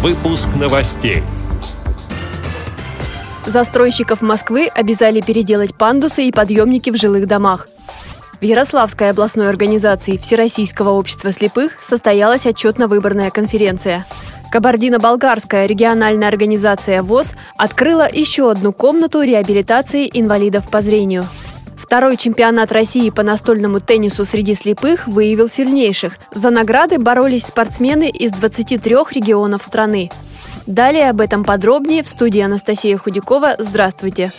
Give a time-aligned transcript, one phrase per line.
[0.00, 1.24] Выпуск новостей.
[3.46, 7.66] Застройщиков Москвы обязали переделать пандусы и подъемники в жилых домах.
[8.40, 14.06] В Ярославской областной организации Всероссийского общества слепых состоялась отчетно-выборная конференция.
[14.52, 21.26] Кабардино-Балкарская региональная организация ВОЗ открыла еще одну комнату реабилитации инвалидов по зрению–
[21.88, 26.18] Второй чемпионат России по настольному теннису среди слепых выявил сильнейших.
[26.34, 30.10] За награды боролись спортсмены из 23 регионов страны.
[30.66, 33.56] Далее об этом подробнее в студии Анастасия Худякова.
[33.58, 34.34] Здравствуйте!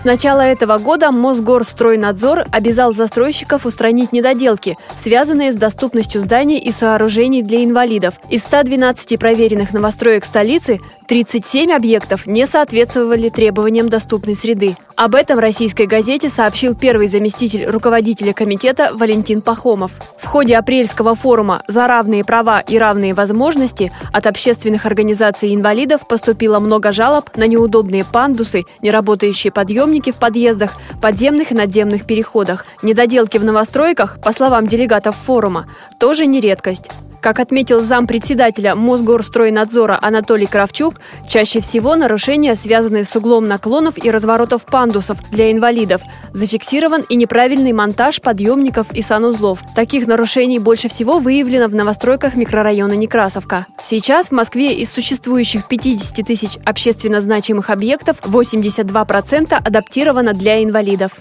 [0.00, 7.42] С начала этого года Мосгорстройнадзор обязал застройщиков устранить недоделки, связанные с доступностью зданий и сооружений
[7.42, 8.14] для инвалидов.
[8.30, 10.80] Из 112 проверенных новостроек столицы
[11.10, 14.76] 37 объектов не соответствовали требованиям доступной среды.
[14.94, 19.90] Об этом российской газете сообщил первый заместитель руководителя комитета Валентин Пахомов.
[20.18, 26.60] В ходе апрельского форума «За равные права и равные возможности» от общественных организаций инвалидов поступило
[26.60, 32.66] много жалоб на неудобные пандусы, неработающие подъемники в подъездах, подземных и надземных переходах.
[32.84, 35.66] Недоделки в новостройках, по словам делегатов форума,
[35.98, 36.88] тоже не редкость.
[37.20, 40.94] Как отметил зампредседателя Мосгорстройнадзора Анатолий Кравчук,
[41.26, 46.00] чаще всего нарушения связаны с углом наклонов и разворотов пандусов для инвалидов.
[46.32, 49.60] Зафиксирован и неправильный монтаж подъемников и санузлов.
[49.74, 53.66] Таких нарушений больше всего выявлено в новостройках микрорайона Некрасовка.
[53.82, 61.12] Сейчас в Москве из существующих 50 тысяч общественно значимых объектов 82% адаптировано для инвалидов.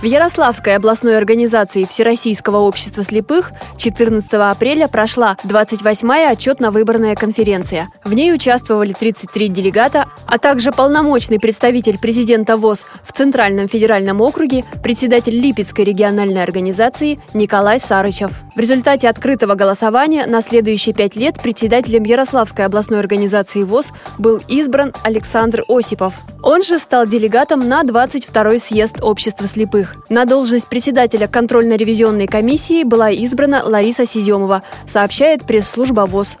[0.00, 7.88] В Ярославской областной организации Всероссийского общества слепых 14 апреля прошла 28-я отчетно-выборная конференция.
[8.04, 14.64] В ней участвовали 33 делегата, а также полномочный представитель президента ВОЗ в Центральном федеральном округе,
[14.84, 18.30] председатель Липецкой региональной организации Николай Сарычев.
[18.54, 24.92] В результате открытого голосования на следующие пять лет председателем Ярославской областной организации ВОЗ был избран
[25.02, 26.14] Александр Осипов.
[26.42, 29.87] Он же стал делегатом на 22-й съезд общества слепых.
[30.08, 36.36] На должность председателя контрольно-ревизионной комиссии была избрана Лариса Сиземова, сообщает пресс-служба ВОЗ.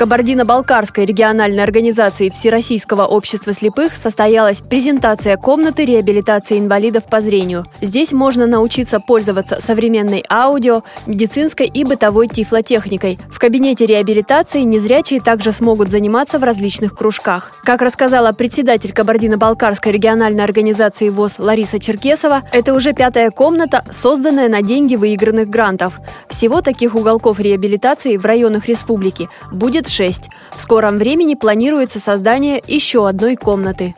[0.00, 7.66] Кабардино-Балкарской региональной организации Всероссийского общества слепых состоялась презентация комнаты реабилитации инвалидов по зрению.
[7.82, 13.18] Здесь можно научиться пользоваться современной аудио, медицинской и бытовой тифлотехникой.
[13.30, 17.52] В кабинете реабилитации незрячие также смогут заниматься в различных кружках.
[17.62, 24.62] Как рассказала председатель Кабардино-Балкарской региональной организации ВОЗ Лариса Черкесова, это уже пятая комната, созданная на
[24.62, 26.00] деньги выигранных грантов.
[26.30, 30.30] Всего таких уголков реабилитации в районах республики будет 6.
[30.52, 33.94] В скором времени планируется создание еще одной комнаты.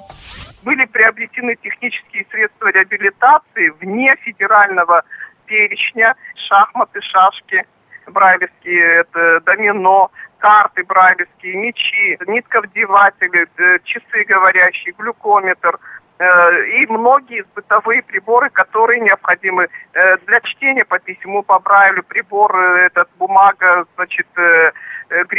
[0.64, 5.02] Были приобретены технические средства реабилитации вне федерального
[5.46, 6.14] перечня,
[6.48, 7.64] шахматы, шашки,
[8.06, 15.78] брайлевские, это домино, карты брайлевские, мечи, нитковдеватели, э, часы говорящие, глюкометр–
[16.22, 22.56] Э, и многие бытовые приборы, которые необходимы э, для чтения по письму, по Брайлю, прибор,
[22.56, 24.28] этот бумага, значит,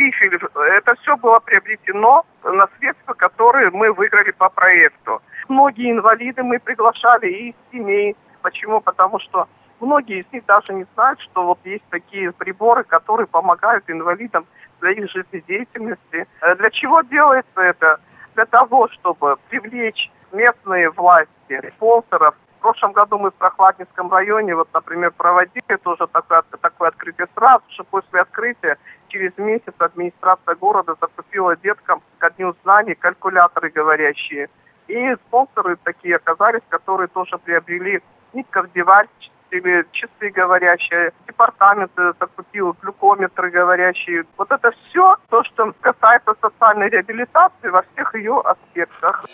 [0.04, 0.40] грифель.
[0.78, 5.22] Это все было приобретено на средства, которые мы выиграли по проекту.
[5.48, 8.16] Многие инвалиды мы приглашали и из семей.
[8.42, 8.82] Почему?
[8.82, 9.48] Потому что
[9.80, 14.46] многие из них даже не знают, что вот есть такие приборы, которые помогают инвалидам
[14.82, 16.28] для их жизнедеятельности.
[16.58, 18.00] Для чего делается это?
[18.36, 22.36] Для того, чтобы привлечь местные власти, спонсоров.
[22.58, 27.64] В прошлом году мы в Прохладнинском районе, вот, например, проводили тоже такое, такое открытие сразу
[27.70, 28.78] же после открытия.
[29.14, 34.50] Через месяц администрация города закупила деткам ко дню знаний калькуляторы говорящие.
[34.88, 38.02] И спонсоры такие оказались, которые тоже приобрели
[38.34, 39.08] нитков девайс,
[39.52, 44.26] или часы говорящие, департамент закупил глюкометры говорящие.
[44.36, 49.26] Вот это все то, что касается социальной реабилитации во всех ее аспектах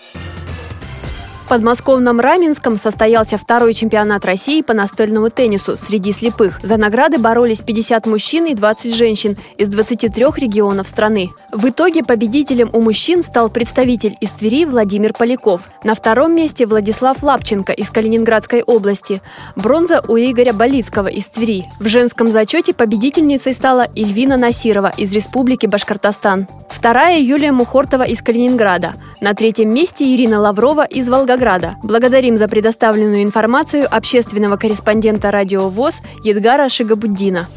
[1.49, 6.59] подмосковном Раменском состоялся второй чемпионат России по настольному теннису среди слепых.
[6.63, 11.31] За награды боролись 50 мужчин и 20 женщин из 23 регионов страны.
[11.51, 15.63] В итоге победителем у мужчин стал представитель из Твери Владимир Поляков.
[15.83, 19.21] На втором месте Владислав Лапченко из Калининградской области.
[19.55, 21.65] Бронза у Игоря Болицкого из Твери.
[21.79, 26.47] В женском зачете победительницей стала Ильвина Насирова из Республики Башкортостан.
[26.69, 28.93] Вторая Юлия Мухортова из Калининграда.
[29.19, 31.75] На третьем месте Ирина Лаврова из Волгограда.
[31.83, 37.47] Благодарим за предоставленную информацию общественного корреспондента радио ВОЗ Едгара Шигабуддина.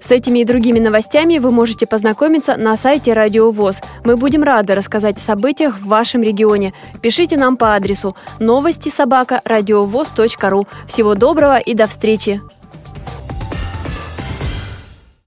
[0.00, 3.80] С этими и другими новостями вы можете познакомиться на сайте Радио ВОЗ.
[4.04, 6.72] Мы будем рады рассказать о событиях в вашем регионе.
[7.02, 10.66] Пишите нам по адресу новости собака ру.
[10.86, 12.40] Всего доброго и до встречи!